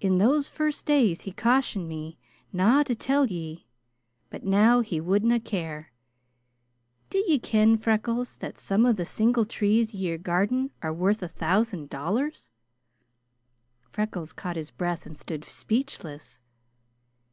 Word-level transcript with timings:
In 0.00 0.18
those 0.18 0.48
first 0.48 0.86
days 0.86 1.20
he 1.20 1.30
cautioned 1.30 1.88
me 1.88 2.18
na 2.52 2.82
to 2.82 2.96
tell 2.96 3.26
ye, 3.26 3.68
but 4.28 4.42
now 4.42 4.80
he 4.80 5.00
wadna 5.00 5.38
care. 5.38 5.92
D'ye 7.10 7.38
ken, 7.38 7.78
Freckles, 7.78 8.38
that 8.38 8.58
some 8.58 8.84
of 8.84 8.96
the 8.96 9.04
single 9.04 9.44
trees 9.44 9.94
ye 9.94 10.10
are 10.10 10.18
guarding 10.18 10.72
are 10.82 10.92
worth 10.92 11.22
a 11.22 11.28
thousand 11.28 11.90
dollars?" 11.90 12.50
Freckles 13.88 14.32
caught 14.32 14.56
his 14.56 14.72
breath 14.72 15.06
and 15.06 15.16
stood 15.16 15.44
speechless. 15.44 16.40